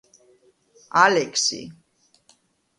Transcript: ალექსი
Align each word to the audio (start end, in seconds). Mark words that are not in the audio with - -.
ალექსი 1.03 1.61